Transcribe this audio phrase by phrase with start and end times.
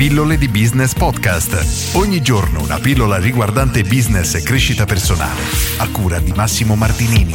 [0.00, 1.94] Pillole di Business Podcast.
[1.94, 5.42] Ogni giorno una pillola riguardante business e crescita personale.
[5.76, 7.34] A cura di Massimo Martinini.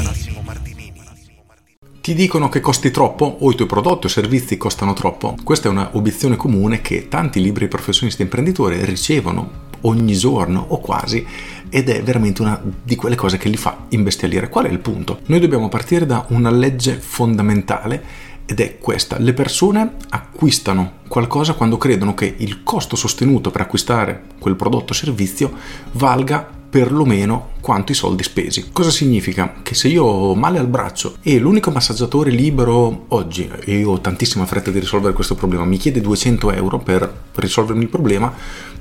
[2.01, 5.35] Ti dicono che costi troppo o i tuoi prodotti o servizi costano troppo?
[5.43, 10.79] Questa è una obiezione comune che tanti libri professionisti e imprenditori ricevono ogni giorno o
[10.79, 11.23] quasi
[11.69, 14.49] ed è veramente una di quelle cose che li fa imbestialire.
[14.49, 15.19] Qual è il punto?
[15.27, 19.17] Noi dobbiamo partire da una legge fondamentale ed è questa.
[19.19, 24.95] Le persone acquistano qualcosa quando credono che il costo sostenuto per acquistare quel prodotto o
[24.95, 25.51] servizio
[25.93, 28.69] valga perlomeno quanto i soldi spesi.
[28.73, 29.55] Cosa significa?
[29.63, 34.01] Che se io ho male al braccio e l'unico massaggiatore libero oggi, e io ho
[34.01, 38.33] tantissima fretta di risolvere questo problema, mi chiede 200 euro per risolvermi il problema,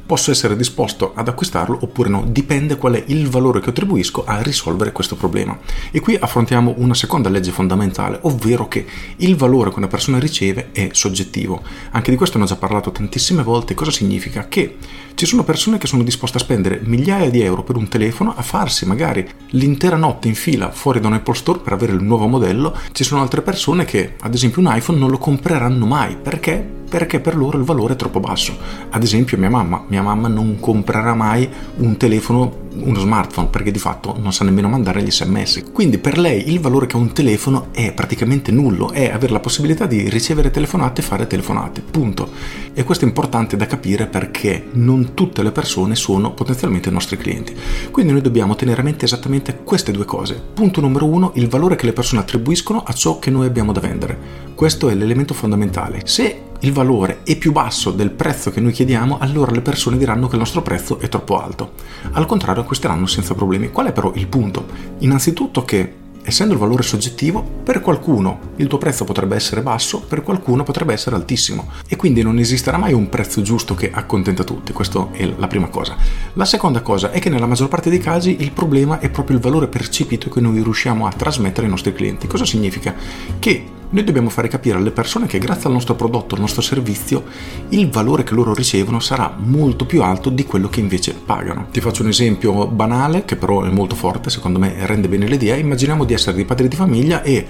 [0.07, 4.43] posso essere disposto ad acquistarlo oppure no, dipende qual è il valore che attribuisco a
[4.43, 5.59] risolvere questo problema.
[5.91, 8.87] E qui affrontiamo una seconda legge fondamentale, ovvero che
[9.17, 11.63] il valore che una persona riceve è soggettivo.
[11.91, 14.47] Anche di questo ne ho già parlato tantissime volte, cosa significa?
[14.49, 14.77] Che
[15.15, 18.43] ci sono persone che sono disposte a spendere migliaia di euro per un telefono, a
[18.43, 22.27] farsi magari l'intera notte in fila fuori da un Apple Store per avere il nuovo
[22.27, 26.83] modello, ci sono altre persone che ad esempio un iPhone non lo compreranno mai, perché?
[26.95, 28.57] Perché per loro il valore è troppo basso.
[28.91, 33.79] Ad esempio mia mamma, mia mamma non comprerà mai un telefono uno smartphone perché di
[33.79, 35.65] fatto non sa nemmeno mandare gli sms.
[35.73, 39.41] Quindi per lei il valore che ha un telefono è praticamente nullo, è avere la
[39.41, 42.31] possibilità di ricevere telefonate e fare telefonate, punto.
[42.73, 47.57] E questo è importante da capire perché non tutte le persone sono potenzialmente nostri clienti.
[47.91, 50.41] Quindi noi dobbiamo tenere a mente esattamente queste due cose.
[50.55, 53.81] Punto numero uno, il valore che le persone attribuiscono a ciò che noi abbiamo da
[53.81, 54.43] vendere.
[54.55, 56.03] Questo è l'elemento fondamentale.
[56.05, 60.29] Se il valore è più basso del prezzo che noi chiediamo, allora le persone diranno
[60.29, 61.73] che il nostro prezzo è troppo alto.
[62.13, 63.71] Al contrario, acquisteranno senza problemi.
[63.71, 64.65] Qual è però il punto?
[65.01, 70.23] Innanzitutto che essendo il valore soggettivo, per qualcuno il tuo prezzo potrebbe essere basso, per
[70.23, 74.73] qualcuno potrebbe essere altissimo e quindi non esisterà mai un prezzo giusto che accontenta tutti,
[74.73, 75.97] questa è la prima cosa.
[76.33, 79.43] La seconda cosa è che nella maggior parte dei casi il problema è proprio il
[79.43, 82.27] valore percepito che noi riusciamo a trasmettere ai nostri clienti.
[82.27, 82.95] Cosa significa?
[83.39, 87.23] Che noi dobbiamo fare capire alle persone che grazie al nostro prodotto, al nostro servizio,
[87.69, 91.69] il valore che loro ricevono sarà molto più alto di quello che invece pagano.
[91.71, 95.55] Ti faccio un esempio banale, che però è molto forte, secondo me rende bene l'idea.
[95.55, 97.47] Immaginiamo di essere dei padri di famiglia e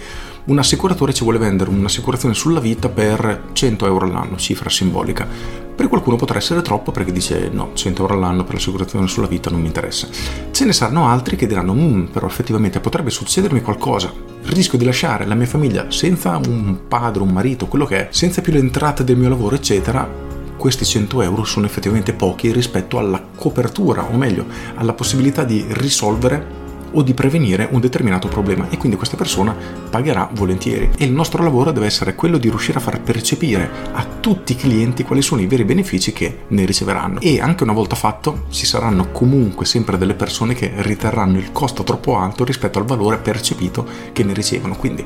[0.47, 5.27] un assicuratore ci vuole vendere un'assicurazione sulla vita per 100 euro all'anno, cifra simbolica.
[5.75, 9.49] Per qualcuno potrà essere troppo perché dice no, 100 euro all'anno per l'assicurazione sulla vita
[9.49, 10.07] non mi interessa.
[10.51, 14.13] Ce ne saranno altri che diranno, mm, però effettivamente potrebbe succedermi qualcosa.
[14.43, 18.43] Rischio di lasciare la mia famiglia senza un padre, un marito, quello che è, senza
[18.43, 23.23] più le entrate del mio lavoro, eccetera questi 100 euro sono effettivamente pochi rispetto alla
[23.35, 26.64] copertura, o meglio, alla possibilità di risolvere
[26.95, 29.55] o di prevenire un determinato problema e quindi questa persona
[29.91, 30.91] pagherà volentieri.
[30.97, 34.57] E il nostro lavoro deve essere quello di riuscire a far percepire a tutti i
[34.57, 37.21] clienti quali sono i veri benefici che ne riceveranno.
[37.21, 41.85] E anche una volta fatto ci saranno comunque sempre delle persone che riterranno il costo
[41.85, 44.77] troppo alto rispetto al valore percepito che ne ricevono.
[44.77, 45.05] Quindi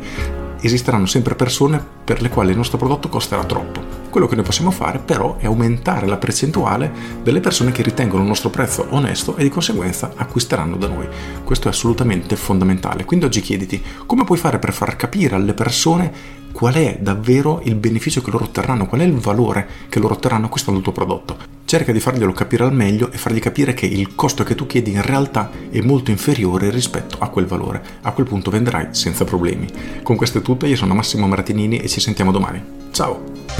[0.60, 3.98] esisteranno sempre persone per le quali il nostro prodotto costerà troppo.
[4.10, 6.90] Quello che noi possiamo fare però è aumentare la percentuale
[7.22, 11.06] delle persone che ritengono il nostro prezzo onesto e di conseguenza acquisteranno da noi.
[11.44, 13.04] Questo è assolutamente fondamentale.
[13.04, 16.12] Quindi oggi chiediti come puoi fare per far capire alle persone
[16.52, 20.50] qual è davvero il beneficio che loro otterranno, qual è il valore che loro otterranno
[20.52, 21.36] il tuo prodotto.
[21.64, 24.92] Cerca di farglielo capire al meglio e fargli capire che il costo che tu chiedi
[24.92, 27.82] in realtà è molto inferiore rispetto a quel valore.
[28.02, 29.68] A quel punto venderai senza problemi.
[30.02, 32.62] Con questo è tutto, io sono Massimo Martinini e ci sentiamo domani.
[32.90, 33.57] Ciao!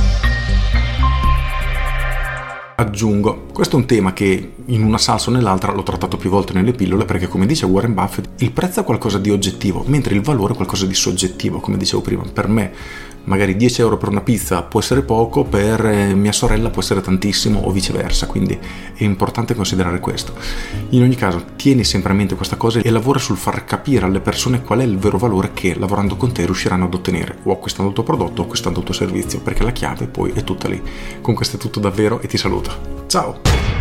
[2.81, 6.53] Aggiungo, questo è un tema che in una salsa o nell'altra l'ho trattato più volte
[6.53, 10.21] nelle pillole perché come dice Warren Buffett il prezzo è qualcosa di oggettivo mentre il
[10.21, 12.23] valore è qualcosa di soggettivo come dicevo prima.
[12.33, 12.73] Per me
[13.29, 17.01] magari 10 euro per una pizza può essere poco, per eh, mia sorella può essere
[17.01, 20.33] tantissimo o viceversa, quindi è importante considerare questo.
[20.91, 24.21] In ogni caso, tieni sempre a mente questa cosa e lavora sul far capire alle
[24.21, 27.91] persone qual è il vero valore che lavorando con te riusciranno ad ottenere, o acquistando
[27.91, 30.83] il tuo prodotto o acquistando il tuo servizio, perché la chiave poi è tutta lì.
[31.21, 33.05] Con questo è tutto davvero e ti saluto.
[33.07, 33.78] Ciao!